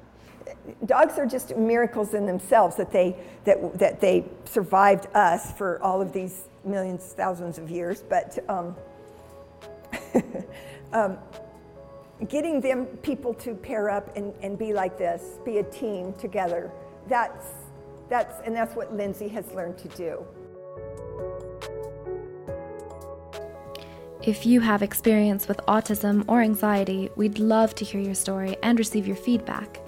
dogs 0.85 1.17
are 1.17 1.25
just 1.25 1.55
miracles 1.55 2.13
in 2.13 2.25
themselves 2.25 2.75
that 2.75 2.91
they 2.91 3.15
that 3.45 3.77
that 3.79 4.01
they 4.01 4.25
survived 4.45 5.07
us 5.13 5.51
for 5.53 5.81
all 5.81 6.01
of 6.01 6.13
these 6.13 6.49
millions, 6.63 7.13
thousands 7.15 7.57
of 7.57 7.69
years. 7.69 8.03
But 8.07 8.37
um, 8.49 8.75
um, 10.93 11.17
getting 12.27 12.61
them 12.61 12.85
people 13.01 13.33
to 13.35 13.53
pair 13.53 13.89
up 13.89 14.15
and, 14.15 14.33
and 14.41 14.57
be 14.57 14.73
like 14.73 14.97
this, 14.97 15.39
be 15.45 15.59
a 15.59 15.63
team 15.63 16.13
together. 16.13 16.71
That's 17.07 17.47
that's 18.09 18.41
and 18.45 18.55
that's 18.55 18.75
what 18.75 18.95
Lynsie 18.95 19.31
has 19.31 19.51
learned 19.53 19.77
to 19.79 19.87
do. 19.89 20.25
If 24.23 24.45
you 24.45 24.59
have 24.59 24.81
experience 24.81 25.47
with 25.47 25.57
autism 25.67 26.25
or 26.27 26.41
anxiety, 26.41 27.09
we'd 27.15 27.39
love 27.39 27.73
to 27.75 27.85
hear 27.85 28.01
your 28.01 28.15
story 28.15 28.57
and 28.61 28.77
receive 28.77 29.07
your 29.07 29.15
feedback. 29.15 29.79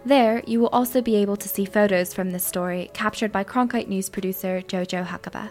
There, 0.07 0.43
you 0.47 0.61
will 0.61 0.69
also 0.69 1.03
be 1.03 1.17
able 1.17 1.37
to 1.37 1.47
see 1.47 1.67
photos 1.67 2.15
from 2.15 2.31
this 2.31 2.47
story 2.47 2.91
captured 2.95 3.33
by 3.33 3.45
Cronkite 3.45 3.89
News 3.89 4.09
producer 4.09 4.63
Jojo 4.63 5.05
Huckabee. 5.05 5.51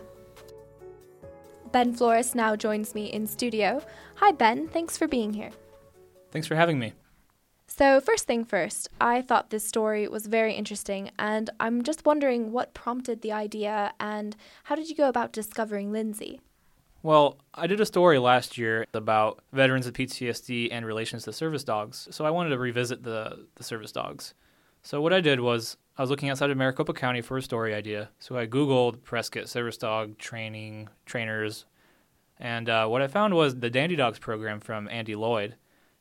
Ben 1.71 1.93
Flores 1.93 2.33
now 2.33 2.55
joins 2.55 2.95
me 2.95 3.13
in 3.13 3.27
studio. 3.27 3.79
Hi, 4.15 4.31
Ben. 4.31 4.67
Thanks 4.69 4.97
for 4.97 5.07
being 5.07 5.33
here. 5.33 5.51
Thanks 6.31 6.47
for 6.47 6.55
having 6.55 6.79
me. 6.79 6.93
So, 7.79 8.01
first 8.01 8.27
thing 8.27 8.43
first, 8.43 8.89
I 8.99 9.21
thought 9.21 9.51
this 9.51 9.63
story 9.63 10.05
was 10.05 10.25
very 10.25 10.53
interesting, 10.53 11.11
and 11.17 11.49
I'm 11.61 11.81
just 11.81 12.05
wondering 12.05 12.51
what 12.51 12.73
prompted 12.73 13.21
the 13.21 13.31
idea 13.31 13.93
and 14.01 14.35
how 14.65 14.75
did 14.75 14.89
you 14.89 14.97
go 14.97 15.07
about 15.07 15.31
discovering 15.31 15.89
Lynsie? 15.93 16.41
Well, 17.03 17.37
I 17.53 17.67
did 17.67 17.79
a 17.79 17.85
story 17.85 18.19
last 18.19 18.57
year 18.57 18.85
about 18.93 19.39
veterans 19.53 19.85
with 19.85 19.95
PTSD 19.95 20.67
and 20.73 20.85
relations 20.85 21.23
to 21.23 21.31
service 21.31 21.63
dogs, 21.63 22.09
so 22.11 22.25
I 22.25 22.31
wanted 22.31 22.49
to 22.49 22.57
revisit 22.57 23.03
the, 23.03 23.45
the 23.55 23.63
service 23.63 23.93
dogs. 23.93 24.33
So, 24.83 24.99
what 24.99 25.13
I 25.13 25.21
did 25.21 25.39
was 25.39 25.77
I 25.97 26.01
was 26.01 26.09
looking 26.09 26.29
outside 26.29 26.49
of 26.49 26.57
Maricopa 26.57 26.91
County 26.91 27.21
for 27.21 27.37
a 27.37 27.41
story 27.41 27.73
idea, 27.73 28.09
so 28.19 28.37
I 28.37 28.45
Googled 28.45 29.03
Prescott 29.03 29.47
service 29.47 29.77
dog 29.77 30.17
training, 30.17 30.89
trainers, 31.05 31.63
and 32.39 32.67
uh, 32.67 32.87
what 32.87 33.01
I 33.01 33.07
found 33.07 33.35
was 33.35 33.55
the 33.55 33.69
Dandy 33.69 33.95
Dogs 33.95 34.19
program 34.19 34.59
from 34.59 34.89
Andy 34.89 35.15
Lloyd 35.15 35.55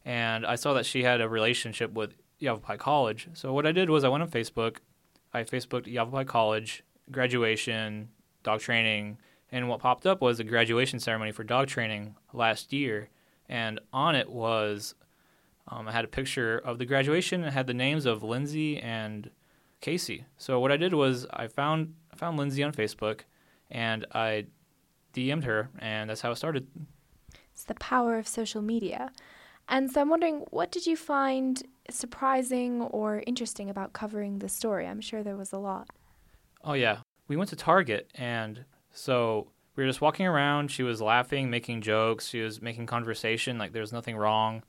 and 0.08 0.46
I 0.46 0.54
saw 0.54 0.72
that 0.72 0.86
she 0.86 1.02
had 1.02 1.20
a 1.20 1.28
relationship 1.28 1.92
with 1.92 2.14
Yavapai 2.38 2.78
College. 2.78 3.28
So 3.34 3.52
what 3.52 3.66
I 3.66 3.72
did 3.72 3.90
was 3.90 4.04
I 4.04 4.08
went 4.08 4.22
on 4.22 4.30
Facebook, 4.30 4.78
I 5.34 5.42
Facebooked 5.42 5.86
Yavapai 5.86 6.24
College 6.24 6.82
graduation, 7.12 8.08
dog 8.42 8.60
training, 8.60 9.18
and 9.52 9.68
what 9.68 9.80
popped 9.80 10.06
up 10.06 10.22
was 10.22 10.40
a 10.40 10.44
graduation 10.44 10.98
ceremony 10.98 11.30
for 11.30 11.44
dog 11.44 11.68
training 11.68 12.14
last 12.32 12.72
year, 12.72 13.10
and 13.50 13.80
on 13.92 14.14
it 14.14 14.30
was 14.30 14.94
um, 15.68 15.86
I 15.86 15.92
had 15.92 16.06
a 16.06 16.08
picture 16.08 16.56
of 16.56 16.78
the 16.78 16.86
graduation 16.86 17.44
and 17.44 17.52
had 17.52 17.66
the 17.66 17.74
names 17.74 18.06
of 18.06 18.22
Lynsie 18.22 18.82
and 18.82 19.30
Kaycee. 19.82 20.24
So 20.38 20.58
what 20.58 20.72
I 20.72 20.78
did 20.78 20.94
was 20.94 21.26
I 21.34 21.48
found 21.48 21.94
I 22.10 22.16
found 22.16 22.38
Lynsie 22.38 22.64
on 22.64 22.72
Facebook, 22.72 23.20
and 23.70 24.06
I 24.12 24.46
DM'd 25.12 25.44
her, 25.44 25.68
and 25.78 26.08
that's 26.08 26.22
how 26.22 26.30
it 26.30 26.36
started. 26.36 26.66
It's 27.52 27.64
the 27.64 27.74
power 27.74 28.16
of 28.16 28.26
social 28.26 28.62
media. 28.62 29.12
And 29.68 29.90
so 29.90 30.00
I'm 30.00 30.08
wondering, 30.08 30.44
what 30.50 30.70
did 30.70 30.86
you 30.86 30.96
find 30.96 31.62
surprising 31.90 32.82
or 32.82 33.22
interesting 33.26 33.68
about 33.68 33.92
covering 33.92 34.38
the 34.38 34.48
story? 34.48 34.86
I'm 34.86 35.00
sure 35.00 35.22
there 35.22 35.36
was 35.36 35.52
a 35.52 35.58
lot. 35.58 35.88
Oh, 36.64 36.72
yeah. 36.72 36.98
We 37.28 37.36
went 37.36 37.50
to 37.50 37.56
Target, 37.56 38.10
and 38.14 38.64
so 38.90 39.48
we 39.76 39.84
were 39.84 39.88
just 39.88 40.00
walking 40.00 40.26
around. 40.26 40.70
She 40.70 40.82
was 40.82 41.02
laughing, 41.02 41.50
making 41.50 41.82
jokes. 41.82 42.28
She 42.28 42.40
was 42.40 42.62
making 42.62 42.86
conversation 42.86 43.58
like 43.58 43.72
there's 43.72 43.92
nothing 43.92 44.16
wrong. 44.16 44.62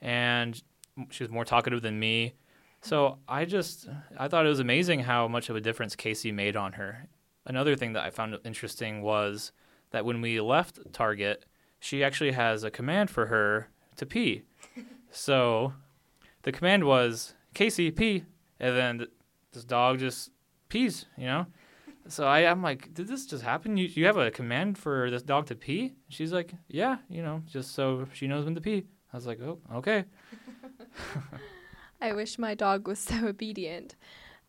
And 0.00 0.62
she 1.10 1.24
was 1.24 1.30
more 1.30 1.44
talkative 1.44 1.82
than 1.82 1.98
me. 1.98 2.34
So 2.82 3.18
I 3.26 3.46
just, 3.46 3.88
I 4.18 4.28
thought 4.28 4.44
it 4.44 4.50
was 4.50 4.60
amazing 4.60 5.00
how 5.00 5.26
much 5.26 5.48
of 5.48 5.56
a 5.56 5.60
difference 5.60 5.96
Kaycee 5.96 6.34
made 6.34 6.54
on 6.54 6.74
her. 6.74 7.08
Another 7.46 7.76
thing 7.76 7.94
that 7.94 8.04
I 8.04 8.10
found 8.10 8.38
interesting 8.44 9.00
was 9.00 9.52
that 9.90 10.04
when 10.04 10.20
we 10.20 10.40
left 10.40 10.78
Target, 10.92 11.46
she 11.80 12.04
actually 12.04 12.32
has 12.32 12.62
a 12.62 12.70
command 12.70 13.10
for 13.10 13.26
her 13.26 13.68
to 13.96 14.06
pee. 14.06 14.42
so 15.10 15.72
the 16.42 16.52
command 16.52 16.84
was 16.84 17.34
Kaycee 17.54 17.94
pee, 17.94 18.24
and 18.60 18.76
then 18.76 19.06
this 19.52 19.64
dog 19.64 19.98
just 19.98 20.30
pees. 20.68 21.06
You 21.16 21.26
know. 21.26 21.46
So 22.06 22.26
I, 22.26 22.40
I'm 22.40 22.62
like, 22.62 22.92
did 22.92 23.08
this 23.08 23.26
just 23.26 23.42
happen? 23.42 23.78
You, 23.78 23.88
you 23.90 24.04
have 24.04 24.18
a 24.18 24.30
command 24.30 24.76
for 24.76 25.10
this 25.10 25.22
dog 25.22 25.46
to 25.46 25.54
pee? 25.54 25.94
She's 26.08 26.32
like, 26.32 26.52
yeah, 26.68 26.98
you 27.08 27.22
know, 27.22 27.42
just 27.46 27.74
so 27.74 28.06
she 28.12 28.26
knows 28.26 28.44
when 28.44 28.54
to 28.54 28.60
pee. 28.60 28.84
I 29.12 29.16
was 29.16 29.26
like, 29.26 29.40
oh, 29.40 29.58
okay. 29.76 30.04
I 32.02 32.12
wish 32.12 32.38
my 32.38 32.54
dog 32.54 32.86
was 32.86 32.98
so 32.98 33.28
obedient. 33.28 33.96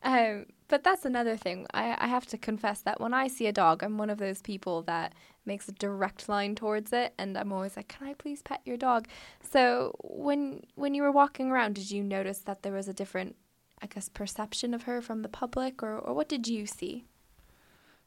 Um, 0.04 0.48
but 0.68 0.84
that's 0.84 1.06
another 1.06 1.38
thing. 1.38 1.68
I, 1.74 1.96
I 2.00 2.08
have 2.08 2.26
to 2.28 2.38
confess 2.38 2.82
that 2.82 3.00
when 3.00 3.14
I 3.14 3.28
see 3.28 3.48
a 3.48 3.52
dog, 3.54 3.84
I'm 3.84 3.98
one 3.98 4.10
of 4.10 4.18
those 4.18 4.42
people 4.42 4.82
that 4.84 5.14
makes 5.46 5.68
a 5.68 5.74
direct 5.74 6.28
line 6.28 6.56
towards 6.56 6.92
it, 6.92 7.14
and 7.18 7.38
I'm 7.38 7.52
always 7.52 7.78
like, 7.78 7.88
"Can 7.88 8.08
I 8.08 8.14
please 8.14 8.42
pet 8.42 8.62
your 8.66 8.78
dog?" 8.78 9.08
So 9.42 9.96
when 10.04 10.64
when 10.76 10.94
you 10.96 11.04
were 11.04 11.12
walking 11.12 11.52
around, 11.52 11.76
did 11.76 11.92
you 11.92 12.04
notice 12.04 12.40
that 12.40 12.64
there 12.64 12.74
was 12.74 12.88
a 12.88 12.94
different, 12.94 13.36
I 13.82 13.88
guess, 13.88 14.10
perception 14.10 14.74
of 14.74 14.84
her 14.84 15.02
from 15.02 15.22
the 15.22 15.30
public, 15.30 15.84
or 15.84 16.00
or 16.00 16.14
what 16.14 16.30
did 16.30 16.48
you 16.48 16.66
see? 16.66 17.06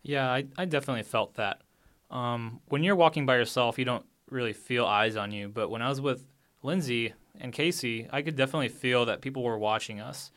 Yeah, 0.02 0.30
I 0.30 0.46
I 0.56 0.64
definitely 0.64 1.04
felt 1.04 1.34
that. 1.34 1.62
Um, 2.10 2.60
when 2.68 2.82
you're 2.82 2.96
walking 2.96 3.26
by 3.26 3.36
yourself, 3.36 3.78
you 3.78 3.84
don't 3.84 4.06
really 4.30 4.54
feel 4.54 4.86
eyes 4.86 5.16
on 5.16 5.30
you, 5.30 5.48
but 5.48 5.68
when 5.68 5.82
I 5.82 5.88
was 5.88 6.00
with 6.00 6.26
Lynsie 6.64 7.12
and 7.38 7.52
Kaycee, 7.52 8.08
I 8.10 8.22
could 8.22 8.34
definitely 8.34 8.68
feel 8.68 9.04
that 9.06 9.20
people 9.20 9.42
were 9.42 9.58
watching 9.58 10.00
us 10.00 10.30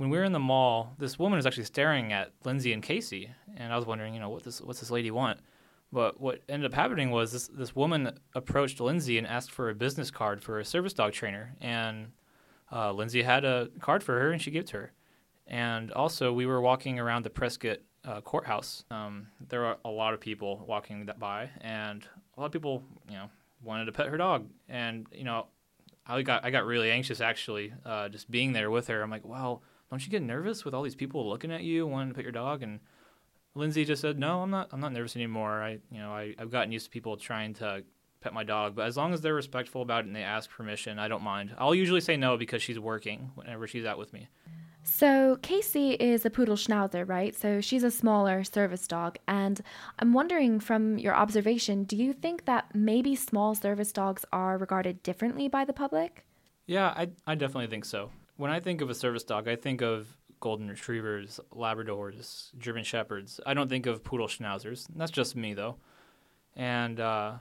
when 0.00 0.08
we 0.08 0.16
were 0.16 0.24
in 0.24 0.32
the 0.32 0.38
mall, 0.38 0.94
this 0.96 1.18
woman 1.18 1.36
was 1.36 1.44
actually 1.44 1.64
staring 1.64 2.10
at 2.10 2.32
Lynsie 2.42 2.72
and 2.72 2.82
Kaycee, 2.82 3.28
and 3.54 3.70
I 3.70 3.76
was 3.76 3.84
wondering, 3.84 4.14
you 4.14 4.20
know, 4.20 4.30
what 4.30 4.44
this 4.44 4.58
what's 4.58 4.80
this 4.80 4.90
lady 4.90 5.10
want? 5.10 5.40
But 5.92 6.18
what 6.18 6.40
ended 6.48 6.72
up 6.72 6.74
happening 6.74 7.10
was 7.10 7.32
this 7.32 7.48
this 7.48 7.76
woman 7.76 8.18
approached 8.34 8.78
Lynsie 8.78 9.18
and 9.18 9.26
asked 9.26 9.50
for 9.50 9.68
a 9.68 9.74
business 9.74 10.10
card 10.10 10.42
for 10.42 10.58
a 10.58 10.64
service 10.64 10.94
dog 10.94 11.12
trainer, 11.12 11.54
and 11.60 12.12
uh, 12.72 12.94
Lynsie 12.94 13.22
had 13.22 13.44
a 13.44 13.68
card 13.80 14.02
for 14.02 14.18
her, 14.18 14.32
and 14.32 14.40
she 14.40 14.50
gave 14.50 14.62
it 14.62 14.68
to 14.68 14.78
her. 14.78 14.92
And 15.46 15.92
also, 15.92 16.32
we 16.32 16.46
were 16.46 16.62
walking 16.62 16.98
around 16.98 17.26
the 17.26 17.30
Prescott 17.30 17.80
uh, 18.06 18.22
courthouse. 18.22 18.86
Um, 18.90 19.26
there 19.50 19.60
were 19.60 19.76
a 19.84 19.90
lot 19.90 20.14
of 20.14 20.20
people 20.20 20.64
walking 20.66 21.10
by, 21.18 21.50
and 21.60 22.06
a 22.38 22.40
lot 22.40 22.46
of 22.46 22.52
people, 22.52 22.82
you 23.06 23.16
know, 23.16 23.28
wanted 23.62 23.84
to 23.84 23.92
pet 23.92 24.06
her 24.06 24.16
dog. 24.16 24.46
And 24.66 25.06
you 25.12 25.24
know, 25.24 25.48
I 26.06 26.22
got 26.22 26.42
I 26.42 26.50
got 26.50 26.64
really 26.64 26.90
anxious 26.90 27.20
actually, 27.20 27.74
uh, 27.84 28.08
just 28.08 28.30
being 28.30 28.54
there 28.54 28.70
with 28.70 28.86
her. 28.86 29.02
I'm 29.02 29.10
like, 29.10 29.26
well 29.26 29.62
don't 29.90 30.04
you 30.04 30.10
get 30.10 30.22
nervous 30.22 30.64
with 30.64 30.72
all 30.72 30.82
these 30.82 30.94
people 30.94 31.28
looking 31.28 31.50
at 31.50 31.62
you 31.62 31.86
wanting 31.86 32.10
to 32.10 32.14
pet 32.14 32.24
your 32.24 32.32
dog? 32.32 32.62
And 32.62 32.80
lynsie 33.56 33.84
just 33.84 34.00
said 34.00 34.16
no 34.16 34.42
i'm 34.42 34.50
not 34.50 34.68
i'm 34.70 34.78
not 34.78 34.92
nervous 34.92 35.16
anymore. 35.16 35.60
I 35.60 35.78
you 35.90 35.98
know 35.98 36.12
I, 36.12 36.34
i've 36.38 36.52
gotten 36.52 36.70
used 36.70 36.86
to 36.86 36.90
people 36.90 37.16
trying 37.16 37.54
to 37.54 37.82
pet 38.20 38.32
my 38.32 38.44
dog. 38.44 38.76
But 38.76 38.86
as 38.86 38.96
long 38.96 39.12
as 39.12 39.20
they're 39.20 39.34
respectful 39.34 39.82
about 39.82 40.04
it 40.04 40.06
and 40.06 40.14
they 40.14 40.22
ask 40.22 40.48
permission 40.50 40.98
i 40.98 41.08
don't 41.08 41.22
mind. 41.22 41.54
I'll 41.58 41.74
usually 41.74 42.00
say 42.00 42.16
no 42.16 42.36
because 42.36 42.62
she's 42.62 42.78
working 42.78 43.32
whenever 43.34 43.66
she's 43.66 43.84
out 43.84 43.98
with 43.98 44.12
me. 44.12 44.28
So 44.82 45.36
kaycee 45.42 45.96
is 46.00 46.24
a 46.24 46.30
poodle 46.30 46.56
schnauzer 46.56 47.06
right? 47.08 47.34
So 47.34 47.60
she's 47.60 47.82
a 47.82 47.90
smaller 47.90 48.44
service 48.44 48.86
dog. 48.86 49.18
And 49.26 49.60
i'm 49.98 50.12
wondering 50.12 50.60
from 50.60 50.98
your 50.98 51.14
observation 51.14 51.82
do 51.82 51.96
you 51.96 52.12
think 52.12 52.44
that 52.44 52.72
maybe 52.74 53.16
small 53.16 53.56
service 53.56 53.90
dogs 53.90 54.24
are 54.32 54.56
regarded 54.56 55.02
differently 55.02 55.48
by 55.48 55.64
the 55.64 55.72
public? 55.72 56.24
Yeah 56.66 56.90
i, 56.96 57.08
I 57.26 57.34
definitely 57.34 57.66
think 57.66 57.84
so 57.84 58.10
when 58.40 58.50
I 58.50 58.58
think 58.58 58.80
of 58.80 58.88
a 58.88 58.94
service 58.94 59.22
dog, 59.22 59.48
I 59.48 59.54
think 59.54 59.82
of 59.82 60.16
golden 60.40 60.66
retrievers, 60.68 61.38
Labradors, 61.54 62.56
German 62.58 62.84
shepherds. 62.84 63.38
I 63.44 63.52
don't 63.52 63.68
think 63.68 63.84
of 63.84 64.02
poodle 64.02 64.28
schnauzers. 64.28 64.86
That's 64.96 65.10
just 65.10 65.36
me 65.36 65.52
though. 65.52 65.76
And 66.56 66.98
uh, 66.98 67.34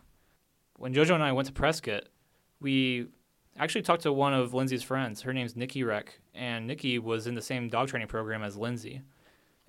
when 0.75 0.93
JoJo 0.93 1.15
and 1.15 1.23
I 1.23 1.31
went 1.31 1.47
to 1.47 1.53
Prescott, 1.53 2.03
we 2.59 3.07
actually 3.57 3.83
talked 3.83 4.03
to 4.03 4.11
one 4.11 4.33
of 4.33 4.51
Lynsie's 4.51 4.83
friends. 4.83 5.21
Her 5.21 5.31
name's 5.31 5.55
Nikki 5.55 5.85
Reck, 5.85 6.19
and 6.35 6.67
Nikki 6.67 6.99
was 6.99 7.27
in 7.27 7.33
the 7.33 7.41
same 7.41 7.69
dog 7.69 7.87
training 7.87 8.09
program 8.09 8.43
as 8.43 8.57
Lynsie. 8.57 9.01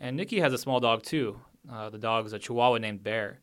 And 0.00 0.16
Nikki 0.16 0.40
has 0.40 0.52
a 0.52 0.58
small 0.58 0.80
dog 0.80 1.04
too. 1.04 1.40
Uh, 1.70 1.90
the 1.90 1.98
dog 1.98 2.26
is 2.26 2.32
a 2.32 2.40
Chihuahua 2.40 2.78
named 2.78 3.04
Bear. 3.04 3.38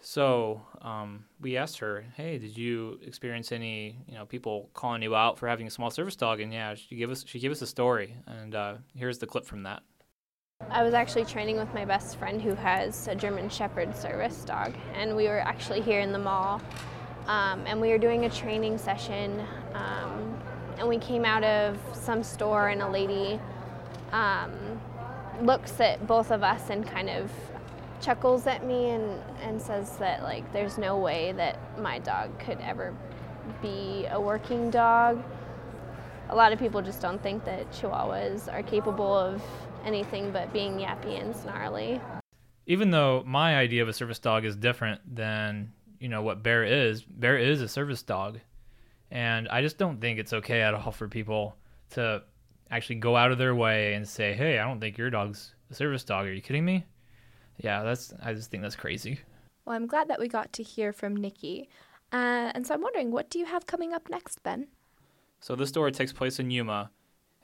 So 0.00 0.62
um, 0.80 1.24
we 1.40 1.56
asked 1.56 1.78
her, 1.78 2.04
"Hey, 2.16 2.38
did 2.38 2.56
you 2.56 2.98
experience 3.04 3.52
any, 3.52 3.98
you 4.06 4.14
know, 4.14 4.26
people 4.26 4.70
calling 4.72 5.02
you 5.02 5.14
out 5.14 5.38
for 5.38 5.48
having 5.48 5.66
a 5.66 5.70
small 5.70 5.90
service 5.90 6.16
dog?" 6.16 6.40
And 6.40 6.52
yeah, 6.52 6.74
she 6.74 6.96
gave 6.96 7.10
us 7.10 7.24
she 7.26 7.40
gave 7.40 7.50
us 7.50 7.62
a 7.62 7.66
story, 7.66 8.14
and 8.26 8.54
uh, 8.54 8.74
here's 8.94 9.18
the 9.18 9.26
clip 9.26 9.44
from 9.44 9.64
that. 9.64 9.82
I 10.70 10.82
was 10.82 10.92
actually 10.92 11.24
training 11.24 11.56
with 11.56 11.72
my 11.72 11.84
best 11.84 12.16
friend 12.16 12.42
who 12.42 12.54
has 12.54 13.08
a 13.08 13.14
German 13.14 13.48
Shepherd 13.48 13.96
service 13.96 14.44
dog, 14.44 14.74
and 14.94 15.16
we 15.16 15.24
were 15.24 15.40
actually 15.40 15.80
here 15.80 16.00
in 16.00 16.12
the 16.12 16.18
mall, 16.18 16.60
um, 17.26 17.64
and 17.66 17.80
we 17.80 17.88
were 17.90 17.98
doing 17.98 18.24
a 18.24 18.30
training 18.30 18.78
session, 18.78 19.40
um, 19.74 20.40
and 20.78 20.88
we 20.88 20.98
came 20.98 21.24
out 21.24 21.44
of 21.44 21.78
some 21.92 22.22
store, 22.22 22.68
and 22.68 22.82
a 22.82 22.88
lady 22.88 23.40
um, 24.12 24.80
looks 25.42 25.80
at 25.80 26.06
both 26.06 26.30
of 26.30 26.42
us 26.42 26.70
and 26.70 26.86
kind 26.86 27.08
of 27.08 27.30
chuckles 28.00 28.46
at 28.46 28.64
me 28.64 28.90
and, 28.90 29.22
and 29.40 29.60
says 29.60 29.96
that 29.98 30.22
like 30.22 30.50
there's 30.52 30.78
no 30.78 30.98
way 30.98 31.32
that 31.32 31.58
my 31.78 31.98
dog 31.98 32.38
could 32.38 32.58
ever 32.60 32.94
be 33.62 34.06
a 34.10 34.20
working 34.20 34.70
dog. 34.70 35.22
A 36.30 36.36
lot 36.36 36.52
of 36.52 36.58
people 36.58 36.82
just 36.82 37.00
don't 37.00 37.22
think 37.22 37.44
that 37.44 37.70
Chihuahuas 37.72 38.52
are 38.52 38.62
capable 38.62 39.16
of 39.16 39.42
anything 39.84 40.30
but 40.30 40.52
being 40.52 40.78
yappy 40.78 41.20
and 41.20 41.34
snarly. 41.34 42.00
Even 42.66 42.90
though 42.90 43.22
my 43.26 43.56
idea 43.56 43.82
of 43.82 43.88
a 43.88 43.92
service 43.92 44.18
dog 44.18 44.44
is 44.44 44.54
different 44.54 45.00
than 45.14 45.72
you 46.00 46.08
know 46.08 46.22
what 46.22 46.42
Bear 46.42 46.64
is, 46.64 47.02
Bear 47.02 47.38
is 47.38 47.62
a 47.62 47.68
service 47.68 48.02
dog, 48.02 48.38
and 49.10 49.48
I 49.48 49.62
just 49.62 49.78
don't 49.78 50.00
think 50.00 50.18
it's 50.18 50.32
okay 50.32 50.60
at 50.60 50.74
all 50.74 50.92
for 50.92 51.08
people 51.08 51.56
to 51.90 52.22
actually 52.70 52.96
go 52.96 53.16
out 53.16 53.32
of 53.32 53.38
their 53.38 53.54
way 53.54 53.94
and 53.94 54.06
say, 54.06 54.34
"Hey, 54.34 54.58
I 54.58 54.64
don't 54.64 54.80
think 54.80 54.98
your 54.98 55.10
dog's 55.10 55.54
a 55.70 55.74
service 55.74 56.04
dog. 56.04 56.26
Are 56.26 56.32
you 56.32 56.42
kidding 56.42 56.64
me?" 56.64 56.84
Yeah, 57.58 57.82
that's 57.82 58.14
I 58.22 58.34
just 58.34 58.50
think 58.50 58.62
that's 58.62 58.76
crazy. 58.76 59.20
Well, 59.64 59.76
I'm 59.76 59.86
glad 59.86 60.08
that 60.08 60.18
we 60.18 60.28
got 60.28 60.52
to 60.54 60.62
hear 60.62 60.92
from 60.92 61.14
Nikki. 61.14 61.68
Uh, 62.12 62.50
and 62.54 62.66
so 62.66 62.74
I'm 62.74 62.80
wondering, 62.80 63.10
what 63.10 63.28
do 63.28 63.38
you 63.38 63.44
have 63.44 63.66
coming 63.66 63.92
up 63.92 64.08
next, 64.08 64.42
Ben? 64.42 64.68
So 65.40 65.54
this 65.54 65.68
story 65.68 65.92
takes 65.92 66.12
place 66.12 66.38
in 66.38 66.50
Yuma. 66.50 66.90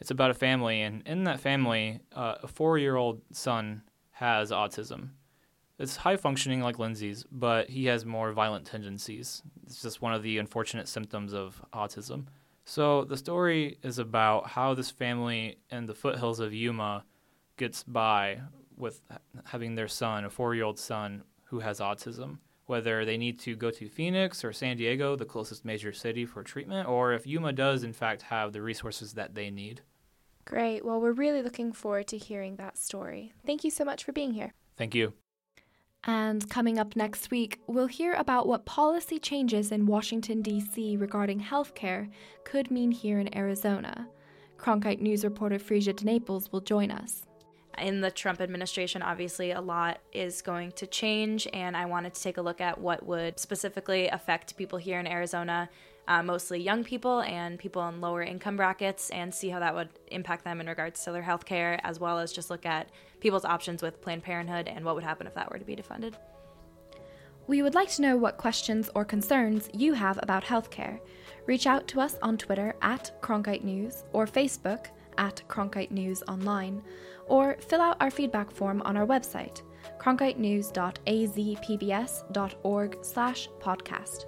It's 0.01 0.11
about 0.11 0.31
a 0.31 0.35
family, 0.35 0.81
and 0.83 1.07
in 1.07 1.25
that 1.25 1.39
family, 1.39 2.01
uh, 2.15 2.37
a 2.43 2.49
four-year-old 2.49 3.21
son 3.33 3.83
has 4.13 4.51
autism. 4.51 5.11
It's 5.79 5.97
high 5.97 6.17
functioning 6.17 6.61
like 6.61 6.79
Lynsie's, 6.79 7.25
but 7.31 7.69
he 7.69 7.87
has 7.87 8.05
more 8.05 8.33
violent 8.33 8.65
tendencies. 8.65 9.43
It's 9.67 9.83
just 9.83 10.01
one 10.03 10.15
of 10.15 10.23
the 10.23 10.39
unfortunate 10.39 10.89
symptoms 10.89 11.33
of 11.33 11.61
autism. 11.73 12.27
So 12.65 13.05
the 13.05 13.17
story 13.17 13.79
is 13.83 13.99
about 13.99 14.49
how 14.49 14.75
this 14.75 14.91
family 14.91 15.59
in 15.71 15.87
the 15.87 15.95
foothills 15.95 16.41
of 16.41 16.55
Yuma 16.55 17.05
gets 17.57 17.83
by 17.83 18.41
with 18.77 19.01
having 19.45 19.75
their 19.75 19.89
son, 19.89 20.25
a 20.25 20.31
four-year-old 20.31 20.79
son 20.79 21.23
who 21.45 21.61
has 21.61 21.81
autism. 21.81 22.39
Whether 22.67 23.05
they 23.05 23.19
need 23.19 23.39
to 23.41 23.57
go 23.57 23.71
to 23.71 23.89
Phoenix 23.89 24.43
or 24.43 24.53
San 24.53 24.79
Diego, 24.79 25.17
the 25.17 25.27
closest 25.27 25.67
major 25.67 25.93
city 25.93 26.25
for 26.25 26.43
treatment, 26.43 26.89
or 26.89 27.13
if 27.13 27.27
Yuma 27.27 27.53
does 27.53 27.85
in 27.85 27.93
fact 27.93 28.23
have 28.23 28.53
the 28.53 28.63
resources 28.63 29.13
that 29.15 29.35
they 29.35 29.51
need. 29.51 29.83
Great. 30.47 30.85
Well, 30.85 31.01
we're 31.01 31.13
really 31.13 31.43
looking 31.43 31.73
forward 31.73 32.07
to 32.09 32.19
hearing 32.19 32.57
that 32.57 32.79
story. 32.79 33.33
Thank 33.47 33.65
you 33.65 33.71
so 33.71 33.85
much 33.85 34.05
for 34.05 34.13
being 34.13 34.33
here. 34.33 34.55
Thank 34.77 34.95
you. 34.95 35.13
And 36.07 36.49
coming 36.51 36.79
up 36.79 36.97
next 36.97 37.31
week, 37.31 37.61
we'll 37.67 37.87
hear 37.87 38.13
about 38.13 38.47
what 38.47 38.67
policy 38.67 39.19
changes 39.19 39.73
in 39.73 39.87
Washington, 39.87 40.43
D.C. 40.43 40.97
regarding 40.99 41.41
healthcare 41.41 42.11
could 42.45 42.71
mean 42.71 42.91
here 42.91 43.19
in 43.19 43.35
Arizona. 43.35 44.07
Cronkite 44.59 45.01
News 45.01 45.25
reporter 45.25 45.59
Frisia 45.59 45.95
DeNaples 45.95 46.53
will 46.53 46.61
join 46.61 46.91
us. 46.91 47.27
In 47.79 48.01
the 48.01 48.11
Trump 48.11 48.41
administration, 48.41 49.03
obviously, 49.03 49.51
a 49.51 49.61
lot 49.61 49.99
is 50.13 50.43
going 50.43 50.73
to 50.73 50.87
change, 50.87 51.49
and 51.53 51.77
I 51.77 51.87
wanted 51.87 52.15
to 52.15 52.23
take 52.23 52.37
a 52.37 52.43
look 52.43 52.61
at 52.61 52.81
what 52.81 53.05
would 53.05 53.39
specifically 53.39 54.09
affect 54.09 54.57
people 54.57 54.79
here 54.79 55.01
in 55.01 55.07
Arizona 55.07 55.69
uh, 56.07 56.23
mostly 56.23 56.61
young 56.61 56.85
people 56.85 57.23
and 57.23 57.59
people 57.59 57.87
in 57.89 58.01
lower 58.01 58.23
income 58.23 58.57
brackets, 58.57 59.11
and 59.11 59.35
see 59.35 59.49
how 59.49 59.59
that 59.61 59.75
would 59.75 59.89
impact 60.09 60.45
them 60.45 60.61
in 60.61 60.67
regards 60.67 61.03
to 61.05 61.13
their 61.13 61.23
health 61.23 61.45
care, 61.45 61.81
as 61.83 61.99
well 61.99 62.19
as 62.19 62.33
just 62.33 62.51
look 62.51 62.67
at 62.67 62.91
people's 63.21 63.45
options 63.45 63.83
with 63.83 64.01
Planned 64.03 64.23
Parenthood 64.23 64.69
and 64.69 64.85
what 64.85 64.95
would 64.95 65.05
happen 65.05 65.27
if 65.27 65.35
that 65.35 65.51
were 65.51 65.59
to 65.59 65.65
be 65.65 65.77
defunded. 65.77 66.15
We 67.47 67.63
would 67.63 67.75
like 67.75 67.91
to 67.91 68.03
know 68.03 68.17
what 68.17 68.39
questions 68.39 68.89
or 68.95 69.05
concerns 69.05 69.69
you 69.75 69.93
have 69.93 70.19
about 70.23 70.45
healthcare. 70.45 71.01
Reach 71.47 71.67
out 71.67 71.87
to 71.89 72.01
us 72.01 72.17
on 72.23 72.39
Twitter 72.39 72.75
at 72.81 73.21
Cronkite 73.21 73.65
News 73.65 74.05
or 74.13 74.27
Facebook 74.27 74.87
at 75.19 75.43
Cronkite 75.49 75.91
News 75.91 76.23
Online, 76.29 76.81
or 77.27 77.57
fill 77.61 77.81
out 77.81 77.97
our 78.01 78.11
feedback 78.11 78.51
form 78.51 78.83
on 78.83 78.97
our 78.97 79.07
website, 79.07 79.63
cronkitenews.azpbs.org 79.99 82.99
slash 83.03 83.49
podcast. 83.61 84.27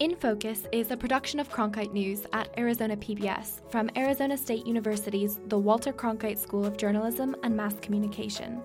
In 0.00 0.16
Focus 0.16 0.66
is 0.72 0.90
a 0.90 0.96
production 0.96 1.38
of 1.38 1.50
Cronkite 1.50 1.92
News 1.92 2.26
at 2.32 2.48
Arizona 2.58 2.96
PBS 2.96 3.60
from 3.70 3.88
Arizona 3.96 4.36
State 4.36 4.66
University's 4.66 5.38
The 5.46 5.58
Walter 5.58 5.92
Cronkite 5.92 6.38
School 6.38 6.64
of 6.64 6.76
Journalism 6.76 7.36
and 7.44 7.56
Mass 7.56 7.78
Communication. 7.80 8.60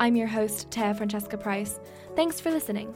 I'm 0.00 0.16
your 0.16 0.26
host, 0.26 0.68
Taya 0.70 0.96
Francesca 0.96 1.38
Price. 1.38 1.78
Thanks 2.16 2.40
for 2.40 2.50
listening. 2.50 2.92